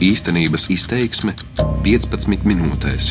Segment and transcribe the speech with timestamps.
[0.00, 1.34] Īstenības izteiksme
[1.84, 3.10] 15 minūtēs.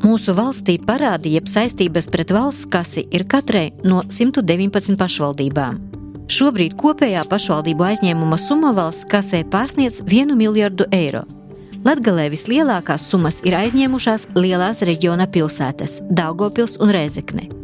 [0.00, 5.76] Mūsu valstī parādi jeb saistības pret valsts kasi ir katrai no 119 pašvaldībām.
[6.32, 11.26] Šobrīd kopējā pašvaldību aizņēmuma summa valsts kasē pārsniedz 1 miljardu eiro.
[11.84, 17.59] Latgalē vislielākās summas ir aizņēmušās lielās reģiona pilsētas- Daugopils un Rēzekne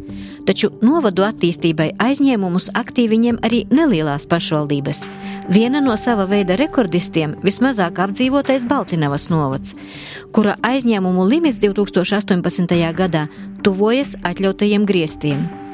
[0.47, 5.03] taču novadu attīstībai aizņēmumus aktīvi ņem arī nelielās pašvaldības.
[5.51, 9.75] Viena no sava veida rekordistiem- vismazāk apdzīvotais Baltinavas novads,
[10.31, 12.93] kura aizņēmumu limits 2018.
[12.93, 13.27] gadā
[13.63, 15.66] tuvojas atļautajiem griestiem.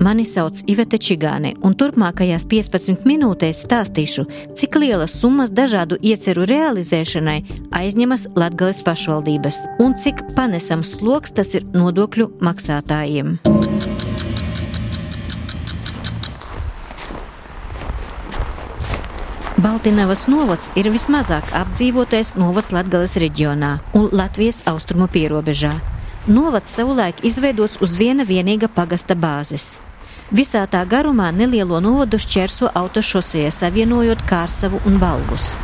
[0.00, 4.26] Mani sauc Ivete Čigāne, un turpmākajās 15 minūtēs stāstīšu,
[4.58, 7.38] cik lielas summas dažādu ieceru realizēšanai
[7.74, 13.38] aizņemas Latgales pašvaldības un cik panesams sloks tas ir nodokļu maksātājiem.
[19.58, 25.97] Baltinavas novads ir vismazāk apdzīvotais novads Latgales reģionā un Latvijas austrumu pierobežā.
[26.26, 29.78] Novads savulaik izveidos uz viena vienīga pagasta bāzes.
[30.28, 35.54] Visā tā garumā nelielo novadu šķērso autošosejā, savienojot Kārsavu un Balgus.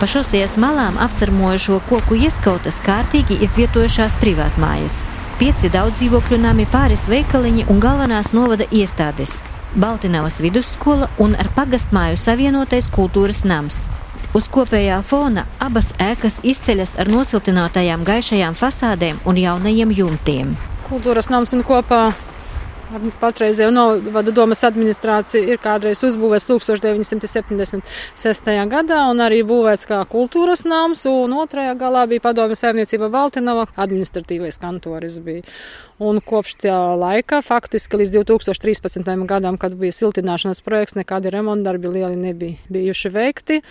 [0.00, 5.04] Pa šosejās malām apsarmojušo koku ieskautas kārtīgi izvietojušās privātmājas.
[5.38, 9.42] Pieci daudz dzīvokļu nami, pāris veikaliņi un galvenās novada iestādes-
[9.82, 13.90] Baltinavas vidusskola un ar pagastmāju savienotais kultūras nams.
[14.34, 20.56] Uz kopējā fona abas ēkas izceļas ar nosiltinātajām gaišajām fasādēm un jaunajiem jumtiem.
[20.88, 22.08] Kultūras nams un kopā
[23.20, 28.50] Patreizējo novada domas administrācija ir kādreiz uzbūvēts 1976.
[28.72, 34.58] gadā un arī būvēts kā kultūras nams, un otrajā galā bija padomju saimniecība Baltinava, administratīvais
[34.62, 35.46] kantoris bija.
[36.02, 39.14] Un kopš tā laika, faktiski līdz 2013.
[39.30, 43.62] gadam, kad bija siltināšanas projekts, nekādi remontdarbi lieli nebija bijuši veikti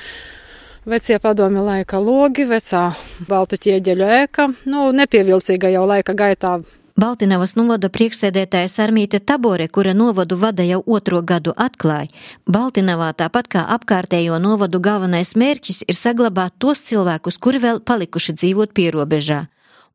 [0.86, 2.92] vecie padomju laika logi, vecā
[3.28, 6.62] baltu ķieģeļu ēka, nu, nepievilcīga jau laika gaitā
[6.94, 12.12] Baltinavas novada priekšsēdētāja Sarmīte Tabore, kura novadu vada jau otro gadu atklāja,
[12.46, 18.76] Baltinavā tāpat kā apkārtējo novadu galvenais mērķis ir saglabāt tos cilvēkus, kuri vēl palikuši dzīvot
[18.78, 19.40] pierobežā.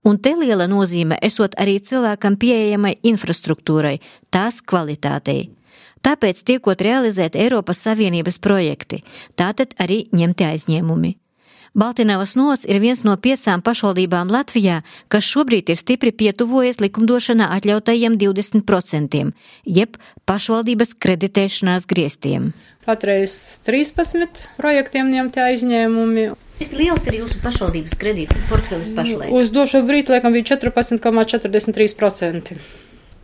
[0.02, 4.00] Un te liela nozīme esot arī cilvēkam pieejamai infrastruktūrai,
[4.34, 5.57] tās kvalitātei.
[6.06, 9.02] Tāpēc tiekot realizēt Eiropas Savienības projekti,
[9.36, 11.16] tātad arī ņemti aizņēmumi.
[11.78, 14.80] Baltinavas nots ir viens no piecām pašvaldībām Latvijā,
[15.12, 19.20] kas šobrīd ir stipri pietuvojies likumdošanā atļautajiem 20%,
[19.78, 22.52] jeb pašvaldības kreditēšanās griestiem.
[22.88, 26.24] Patreiz 13 projektiem ņemti aizņēmumi.
[26.58, 29.30] Cik liels ir jūsu pašvaldības kredītu portfelis pašlaik?
[29.30, 32.58] Uz došo brīdi, laikam, bija 14,43%.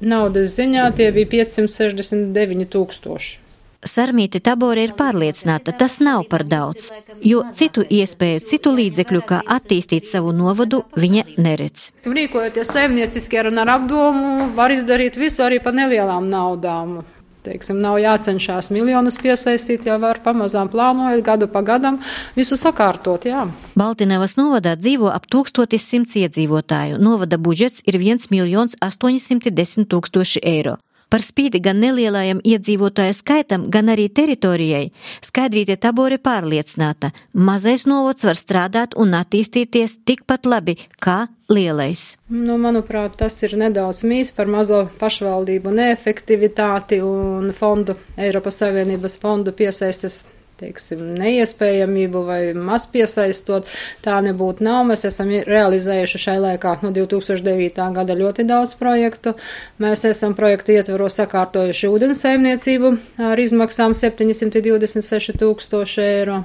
[0.04, 3.40] Naudas ziņā tie bija 569 tūkstoši.
[3.84, 6.86] Sarmīte Tabore ir pārliecināta, tas nav par daudz,
[7.20, 11.90] jo citu iespēju, citu līdzekļu, kā attīstīt savu novadu, viņa neredz.
[12.08, 17.02] Rīkojoties saimnieciski ar un ar apdomu, var izdarīt visu arī par nelielām naudām.
[17.44, 21.98] Teiksim, nav jācenšas miljonus piesaistīt, jau var pamazām plānojot gadu pa gadam,
[22.38, 23.26] visu sakārtot.
[23.28, 23.42] Jā.
[23.76, 26.96] Baltinavas novadā dzīvo ap 1100 iedzīvotāju.
[27.04, 30.78] Novada budžets ir 1 miljons 810 tūkstoši eiro.
[31.14, 34.88] Par spīti gan nelielajam iedzīvotāju skaitam, gan arī teritorijai,
[35.22, 42.02] Skaidrīte Tabore pārliecināta, mazais novads var strādāt un attīstīties tikpat labi kā lielais.
[42.26, 49.54] Nu, manuprāt, tas ir nedaudz mīs par mazo pašvaldību neefektivitāti un fondu, Eiropas Savienības fondu
[49.54, 50.24] piesaistes
[50.60, 53.68] teiksim, neiespējamību vai maz piesaistot.
[54.04, 54.82] Tā nebūtu nav.
[54.88, 57.90] Mēs esam realizējuši šai laikā no 2009.
[57.98, 59.34] gada ļoti daudz projektu.
[59.82, 62.96] Mēs esam projektu ietveros sakārtojuši ūdensaimniecību
[63.30, 66.44] ar izmaksām 726 tūkstoši eiro.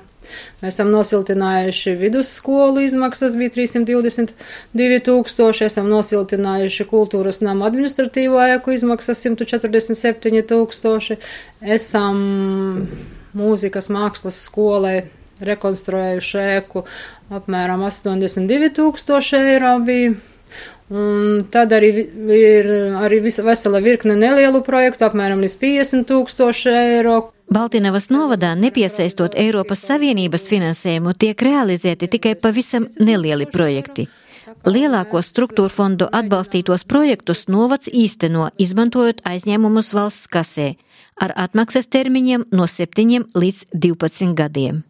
[0.61, 9.23] Mēs esam nosiltinājuši vidusskolu izmaksas bija 322 tūkstoši, esam nosiltinājuši kultūras nama administratīvo ēku izmaksas
[9.25, 11.17] 147 tūkstoši,
[11.77, 12.21] esam
[13.37, 15.09] mūzikas mākslas skolai
[15.43, 16.83] rekonstruējuši ēku
[17.33, 20.17] apmēram 82 tūkstoši eiro bija.
[20.89, 21.91] Un tad arī
[22.33, 22.67] ir
[22.97, 27.19] arī visa vesela virkne nelielu projektu, apmēram līdz 50 tūkstoši eiro.
[27.53, 34.07] Baltinavas novadā, nepiesaistot Eiropas Savienības finansējumu, tiek realizēti tikai pavisam nelieli projekti.
[34.66, 40.74] Lielāko struktūra fondu atbalstītos projektus novads īsteno, izmantojot aizņēmumus valsts kasē
[41.19, 44.84] ar atmaksas termiņiem no 7 līdz 12 gadiem.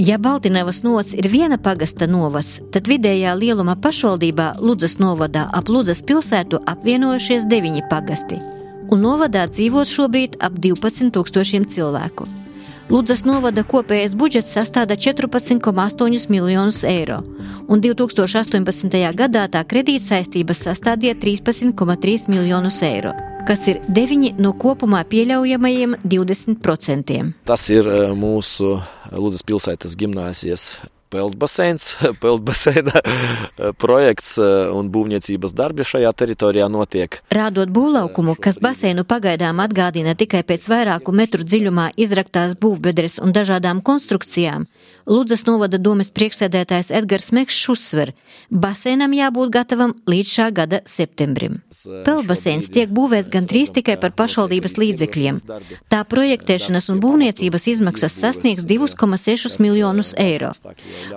[0.00, 6.00] Ja Baltinevas novads ir viena pagasta novads, tad vidējā lieluma pašvaldībā Ludzas novadā ap Ludzas
[6.08, 8.40] pilsētu apvienojušies deviņi pagasti,
[8.88, 12.39] un novadā dzīvo šobrīd ap 12 tūkstošiem cilvēku.
[12.90, 17.20] Ludzas novada kopējais budžets sastāda 14,8 miljonus eiro,
[17.70, 18.96] un 2018.
[19.14, 23.12] gadā tā kredītsaistības sastādīja 13,3 miljonus eiro,
[23.46, 27.20] kas ir 9 no kopumā pieļaujamajiem 20%.
[27.46, 28.80] Tas ir eh, mūsu
[29.14, 30.72] Ludzas pilsētas gimnāzijas
[31.10, 33.02] peldbaseins, peldbaseina
[33.80, 37.20] projekts eh, un būvniecības darbi šajā teritorijā notiek.
[37.34, 43.82] Rādot būvlaukumu, kas baseinu pagaidām atgādina tikai pēc vairāku metru dziļumā izraktās būvbedres un dažādām
[43.84, 44.66] konstrukcijām,
[45.10, 48.12] Ludzas novada domas priekšsēdētājs Edgars Mekšs uzsver,
[48.52, 51.56] basēnam jābūt gatavam līdz šā gada septembrim.
[52.06, 55.40] Peldbaseins tiek būvēts gan drīz tikai par pašvaldības līdzekļiem.
[55.90, 60.52] Tā projektēšanas un būvniecības izmaksas sasniegs 2,6 miljonus eiro.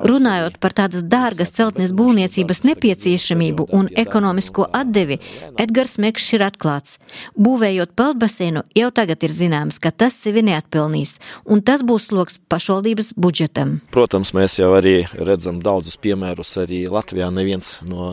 [0.03, 5.19] Runājot par tādas dārgas celtnes būvniecības nepieciešamību un ekonomisko atdevi,
[5.59, 6.97] Edgars Mekšs ir atklāts.
[7.39, 13.13] Būvējot peldbaseinu, jau tagad ir zināms, ka tas sevi neatpelnīs, un tas būs sloks pašvaldības
[13.19, 13.77] budžetam.
[13.93, 17.29] Protams, mēs jau arī redzam daudzus piemērus arī Latvijā.
[17.33, 18.11] Neviens no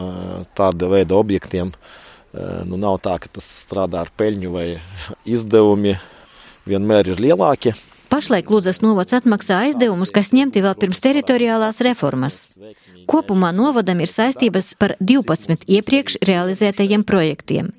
[0.59, 1.73] tāda veida objektiem
[2.67, 4.67] nu, nav tā, ka tas strādā ar peļņu vai
[5.29, 5.97] izdevumi
[6.69, 7.75] vienmēr ir lielāki.
[8.11, 12.39] Pašlaik Lūdzas novads atmaksā aizdevumus, kas ņemti vēl pirms teritoriālās reformas.
[13.11, 17.71] Kopumā novadam ir saistības par 12 iepriekš realizētajiem projektiem.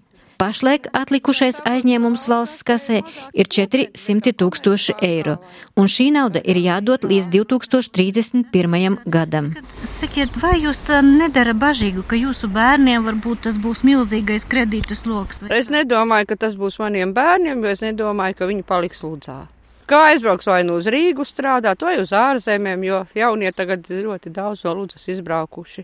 [0.42, 3.02] Pašlaik atlikušais aizņēmums valsts kasē
[3.38, 5.36] ir 400 tūkstoši eiro,
[5.78, 8.98] un šī nauda ir jādod līdz 2031.
[9.06, 9.52] gadam.
[10.00, 15.44] Sakiet, vai jūs tā nedara bažīgu, ka jūsu bērniem varbūt tas būs milzīgais kredītu sloks?
[15.54, 19.44] Es nedomāju, ka tas būs maniem bērniem, jo es nedomāju, ka viņi paliks lūdzā.
[19.92, 24.64] Kā aizbrauks vai nu uz Rīgu strādāt, vai uz ārzemēm, jo jaunie tagad ļoti daudz
[24.64, 25.84] no Lūdzas izbraukuši.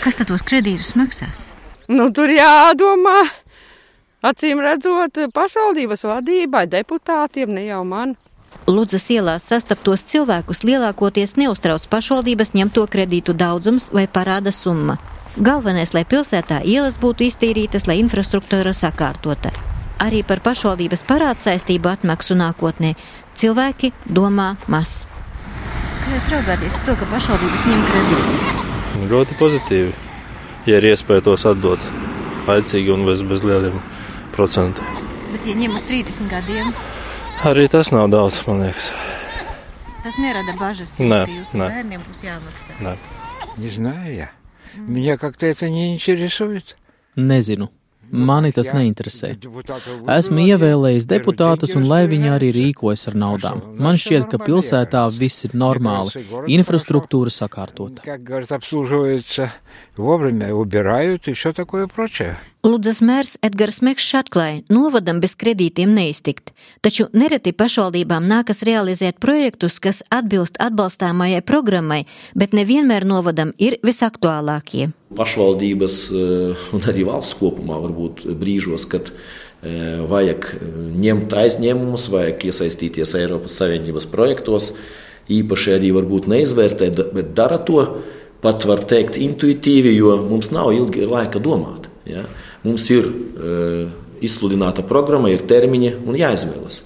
[0.00, 1.42] Kas tad tos kredītus maksās?
[1.92, 3.26] Nu, tur jādomā.
[4.24, 8.16] Acīm redzot, pašvaldības vadībai, deputātiem, ne jau man.
[8.66, 14.96] Ludzas ielās sastaptos cilvēkus lielākoties neuztrauc pašvaldības ņemto kredītu daudzums vai parāda summa.
[15.36, 19.52] Galvenais, lai pilsētā ielas būtu iztīrītas, lai infrastruktūra sakārtota.
[20.02, 22.96] Arī par pašvaldības parādu saistību atmaksu nākotnē
[23.36, 25.02] Cilvēki domā maz.
[26.00, 28.52] Kā jūs raugāties uz to, ka pašvaldības ņem kredītus?
[29.10, 29.90] Ļoti pozitīvi,
[30.70, 31.82] ja ir iespēja tos atdot
[32.46, 33.76] laicīgi un bez, bez lieliem
[34.36, 34.88] procentiem.
[35.34, 36.72] Bet, ja ņem uz 30 gadiem,
[37.50, 38.88] arī tas nav daudz, man liekas.
[40.06, 41.68] Tas nerada bažas, nē, ka jūsu nē.
[41.74, 42.78] bērniem būs jāmaksā.
[42.80, 42.96] Nē.
[43.56, 44.30] Не знаю я.
[44.76, 46.76] Меня как-то это не интересует.
[47.16, 47.68] Nezinu.
[48.10, 49.32] Mani tas neinteresē.
[50.16, 53.62] Esmu ievēlējis deputātus, un lai viņi arī rīkojas ar naudām.
[53.82, 56.22] Man šķiet, ka pilsētā viss ir normāli,
[56.56, 58.02] infrastruktūra sakārtota.
[62.66, 66.50] Ludzas mērs Edgars Mekšs atklāja, novadam bez kredītiem neiztikt,
[66.82, 72.00] taču nereti pašvaldībām nākas realizēt projektus, kas atbilst atbalstāmajai programmai,
[72.34, 74.88] bet nevienmēr novadam ir visaktuālākie.
[75.14, 80.76] Pašvaldības eh, un arī valsts kopumā varbūt brīžos, kad eh, vajag eh,
[81.06, 84.72] ņemt aizņēmumus, vajag iesaistīties Eiropas Savienības projektos,
[85.30, 87.92] īpaši arī varbūt neizvērtē, bet dara to
[88.42, 91.92] pat var teikt intuitīvi, jo mums nav ilgi laika domāt.
[92.06, 92.26] Ja?
[92.66, 93.88] Mums ir uh,
[94.24, 96.82] izsludināta programma, ir termiņi un jāizvēlas.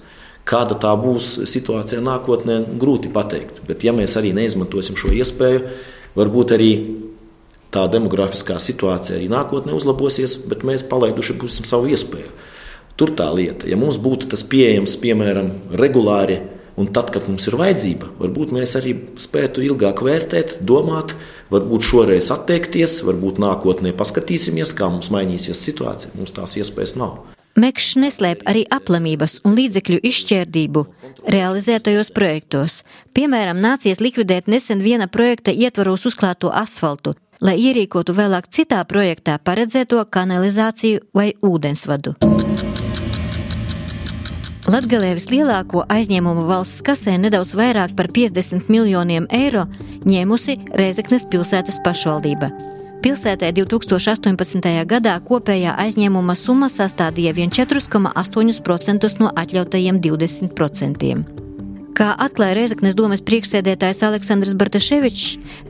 [0.47, 3.61] Kāda tā būs situācija nākotnē, grūti pateikt.
[3.67, 5.61] Bet, ja mēs arī neizmantosim šo iespēju,
[6.17, 6.71] varbūt arī
[7.71, 12.31] tā demografiskā situācija arī nākotnē uzlabosies, bet mēs palaiduši būsim savu iespēju.
[12.99, 16.41] Tur tā lieta, ja mums būtu tas pieejams, piemēram, regulāri,
[16.81, 21.13] un tad, kad mums ir vajadzība, varbūt mēs arī spētu ilgāk vērtēt, domāt,
[21.53, 26.15] varbūt šoreiz atteikties, varbūt nākotnē paskatīsimies, kā mums mainīsies situācija.
[26.17, 27.19] Mums tās iespējas nav.
[27.59, 30.85] Mekšs neslēp arī aplamības un līdzekļu izšķērdību
[31.35, 32.79] realizētajos projektos.
[33.11, 39.99] Piemēram, nācies likvidēt nesen viena projekta ietvaros uzklāto asfaltu, lai ierīkotu vēlāk citā projektā paredzēto
[40.07, 42.15] kanalizāciju vai ūdensvadu.
[44.71, 49.65] Latgalē vislielāko aizņēmumu valsts kasē nedaudz vairāk par 50 miljoniem eiro
[50.07, 52.47] ņēmusi Rēzeknes pilsētas pašvaldība.
[53.03, 54.71] Pilsētē 2018.
[54.87, 61.50] gadā kopējā aizņēmuma summa sastādīja vien 4,8% no atļautajiem 20%.
[61.91, 65.25] Kā atklāja Reizeknas domas priekšsēdētājs Aleksandrs Bartaševičs,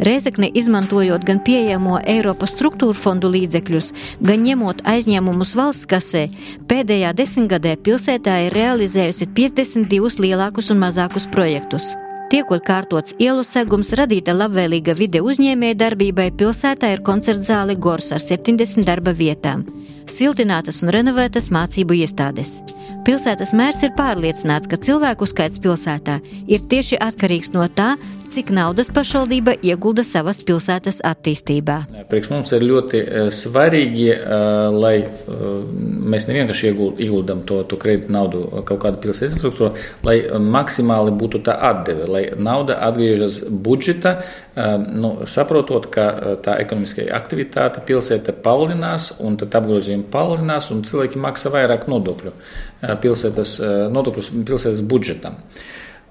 [0.05, 3.89] Reizekne izmantojot gan pieejamo Eiropas struktūra fondu līdzekļus,
[4.21, 6.27] gan ņemot aizņēmumus valsts kasē,
[6.69, 11.93] pēdējā desmitgadē pilsētā ir realizējusi 52 lielākus un mazākus projektus.
[12.31, 18.88] Tiekot kārtots ielu segums, radīta labvēlīga vide uzņēmēja darbībai, pilsētā ir koncertzāle Gors ar 70
[18.88, 19.65] darba vietām,
[20.07, 22.61] siltinātas un renovētas mācību iestādes.
[23.03, 27.97] Pilsētas mērs ir pārliecināts, ka cilvēku skaits pilsētā ir tieši atkarīgs no tā,
[28.31, 31.75] cik naudas pašvaldība iegulda savas pilsētas attīstībā.
[32.07, 35.41] Priekš mums ir ļoti eh, svarīgi, eh, lai eh,
[36.13, 36.69] mēs nevienkārši
[37.03, 40.15] ieguldam to, to kredītu naudu kaut kādu pilsētas infrastruktūru, lai
[40.55, 44.15] maksimāli būtu tā atdeve, lai nauda atgriežas budžeta,
[44.81, 46.05] nu, saprotot, ka
[46.43, 52.33] tā ekonomiskā aktivitāte pilsēta palielinās un tad apgrozījumi palielinās un cilvēki maksā vairāk nodokļu
[53.03, 53.55] pilsētas,
[53.95, 55.39] nodokļus pilsētas budžetam.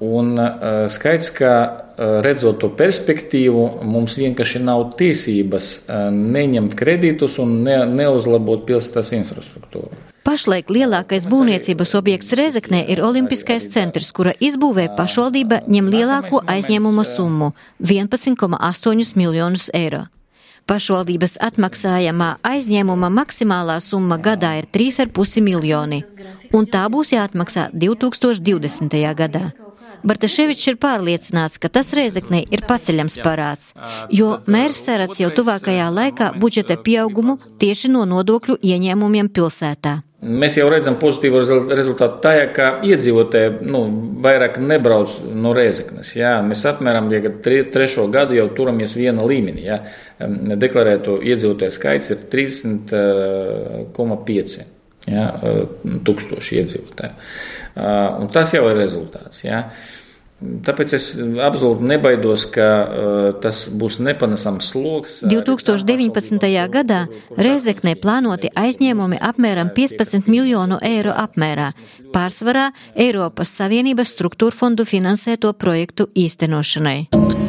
[0.01, 1.51] Un uh, skaidrs, ka
[2.01, 10.07] redzot to perspektīvu, mums vienkārši nav tiesības uh, neņemt kredītus un ne, neuzlabot pilsētas infrastruktūru.
[10.25, 17.53] Pašlaik lielākais būvniecības objekts Rezeknē ir Olimpiskais centrs, kura izbūvē pašvaldība ņem lielāko aizņēmuma summu-
[17.93, 20.07] 11,8 miljonus eiro.
[20.69, 26.05] Pašvaldības atmaksājamā aizņēmuma maksimālā summa gadā ir 3,5 miljoni,
[26.53, 29.15] un tā būs jāatmaksā 2020.
[29.15, 29.53] gadā.
[30.07, 33.73] Bartaševičs ir pārliecināts, ka tas Rēzeknē ir paceļams parāds,
[34.15, 40.01] jo mērs saredz jau tuvākajā laikā budžeta pieaugumu tieši no nodokļu ieņēmumiem pilsētā.
[40.21, 41.41] Mēs jau redzam pozitīvu
[41.73, 43.81] rezultātu tajā, ka iedzīvotāji nu,
[44.21, 46.13] vairāk nebrauc no Rēzeknes.
[46.19, 46.43] Jā.
[46.45, 49.63] Mēs apmēram ja tre, trešo gadu jau turamies viena līmenī.
[49.65, 49.81] Jā.
[50.61, 54.80] Deklarēto iedzīvotāju skaits ir 30,5
[56.07, 57.31] tūkstoši iedzīvotāju.
[58.21, 59.45] Un tas jau ir rezultāts.
[59.45, 59.65] Ja?
[60.41, 65.19] Tāpēc es absolūti nebaidos, ka uh, tas būs nepanesams sloks.
[65.29, 66.47] 2019.
[66.73, 67.03] gadā
[67.37, 71.75] Reizeknē plānoti aizņēmumi apmēram 15 miljonu eiro apmērā,
[72.17, 77.40] pārsvarā Eiropas Savienības struktūra fondu finansēto projektu īstenošanai.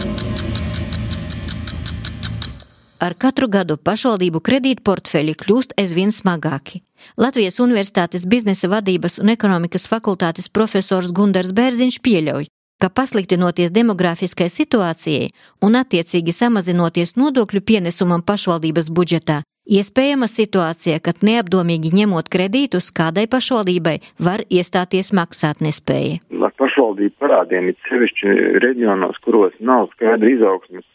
[3.02, 6.84] Ar katru gadu pašvaldību kredītportfeļi kļūst aizvien smagāki.
[7.18, 12.46] Latvijas Universitātes biznesa vadības un ekonomikas fakultātes profesors Gundars Bērziņš pieļauj,
[12.78, 15.32] ka pasliktinoties demografiskai situācijai
[15.66, 23.98] un attiecīgi samazinoties nodokļu pienesumam pašvaldības budžetā, iespējama situācija, kad neapdomīgi ņemot kredītus kādai pašvaldībai
[24.22, 26.22] var iestāties maksātnespēja.
[26.62, 30.86] Pašvaldību parādiem ir sevišķi reģionos, kuros nav skaidra izaugsmes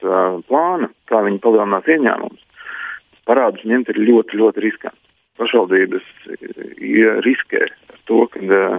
[0.46, 2.44] plāna, kā viņi palielinās ieņēmumus.
[3.26, 5.02] Parādus ņemt ir ļoti, ļoti riskanti
[5.36, 6.06] pašvaldības
[7.26, 8.76] riskē ar to, ka uh,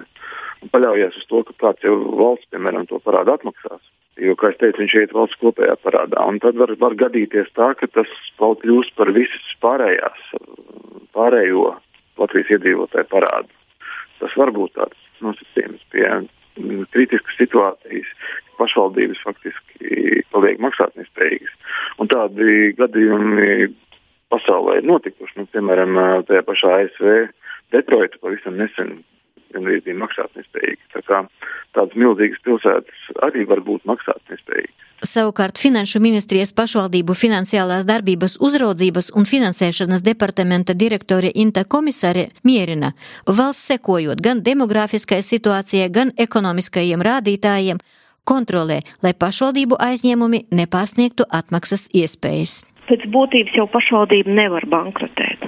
[0.71, 3.81] paļaujas uz to, ka kāds jau valsts, piemēram, to parādu atmaksās.
[4.17, 6.23] Jo, kā jau teicu, viņš iet valsts kopējā parādā.
[6.25, 10.31] Un tad var, var gadīties tā, ka tas vēl kļūst par visas pārējās,
[11.13, 11.75] pārējo
[12.17, 13.53] Latvijas iedzīvotāju parādu.
[14.17, 16.07] Tas var būt tāds nosacījums pie
[16.93, 18.09] kritiskas situācijas,
[18.57, 21.53] pašvaldības faktiski paliek maksātnespējīgas.
[22.01, 23.69] Un tādi gadījumi
[24.33, 25.39] pasaulē ir notikuši.
[25.39, 25.99] Nu, piemēram,
[26.29, 27.13] tajā pašā ASV
[27.75, 29.01] Detroitā pavisam nesen
[29.53, 30.83] gandrīz bija maksātnespējīga.
[30.95, 31.21] Tā kā
[31.77, 34.83] tādas milzīgas pilsētas arī var būt maksātnespējīgas.
[35.07, 42.93] Savukārt Finanšu ministrijas pašvaldību finansiālās darbības uzraudzības un finansēšanas departamenta direktore Inta komisāre mierina,
[43.27, 47.83] valsts sekojot gan demografiskai situācijai, gan ekonomiskajiem rādītājiem,
[48.25, 55.47] kontrolē, lai pašvaldību aizņēmumi nepārsniegtu atmaksas iespējas pēc būtības jau pašvaldība nevar bankrotēt.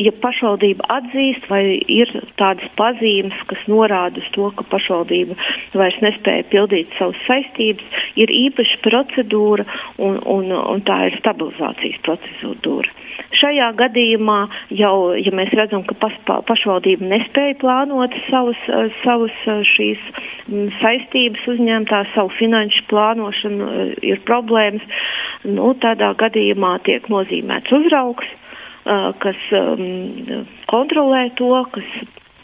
[0.00, 2.08] Ja pašvaldība atzīst, vai ir
[2.40, 5.36] tādas pazīmes, kas norāda uz to, ka pašvaldība
[5.76, 9.66] vairs nespēja pildīt savas saistības, ir īpaša procedūra
[9.98, 12.96] un, un, un tā ir stabilizācijas procedūra.
[13.36, 14.38] Šajā gadījumā
[14.74, 16.16] jau, ja mēs redzam, ka pas,
[16.48, 18.58] pašvaldība nespēja plānot savus,
[19.04, 19.36] savus
[19.74, 20.00] šīs
[20.48, 23.70] mm, saistības uzņemtās, savu finanšu plānošanu,
[24.06, 25.04] ir problēmas,
[25.44, 28.36] nu, tādā gadījumā tiek nozīmēts uzraugs,
[29.22, 29.44] kas
[30.70, 31.92] kontrolē to, kas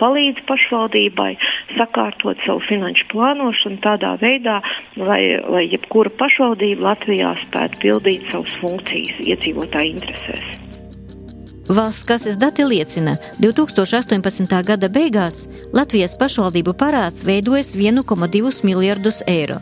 [0.00, 1.32] palīdz pašvaldībai
[1.76, 4.60] sakārtot savu finanšu plānošanu tādā veidā,
[5.00, 10.62] lai, lai jebkura pašvaldība Latvijā spētu pildīt savas funkcijas iedzīvotāju interesēs.
[11.66, 14.60] Valsts kases dati liecina, ka 2018.
[14.68, 19.58] gada beigās Latvijas pašvaldību parāds veidojas 1,2 miljardus eiro.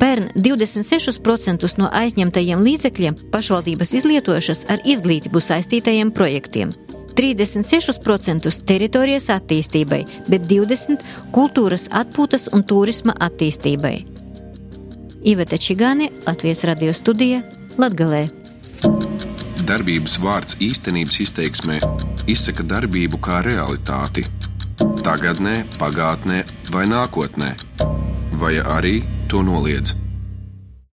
[0.00, 6.74] Pērn 26% no aizņemtajiem līdzekļiem pašvaldības izlietojušas ar izglītību saistītajiem projektiem.
[7.14, 13.96] 36% teritorijas attīstībai, bet 20% kultūras atpūtas un turisma attīstībai.
[15.24, 17.44] Iveta Čigāne, Latvijas radio studija
[17.78, 18.26] Latgalē
[19.64, 21.78] darbības vārds īstenības izteiksmē
[22.30, 24.24] izsaka darbību kā realitāti.
[25.04, 27.52] Tagatnē, pagātnē vai nākotnē,
[28.40, 28.96] vai arī
[29.28, 30.03] to noliedz.